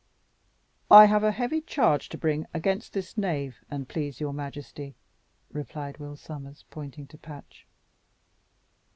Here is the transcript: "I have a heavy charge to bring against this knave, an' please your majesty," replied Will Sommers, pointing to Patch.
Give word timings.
"I 0.89 1.05
have 1.05 1.23
a 1.23 1.31
heavy 1.31 1.61
charge 1.61 2.09
to 2.09 2.17
bring 2.17 2.47
against 2.55 2.93
this 2.93 3.19
knave, 3.19 3.57
an' 3.69 3.85
please 3.85 4.19
your 4.19 4.33
majesty," 4.33 4.95
replied 5.51 5.99
Will 5.99 6.15
Sommers, 6.17 6.65
pointing 6.71 7.05
to 7.05 7.19
Patch. 7.19 7.67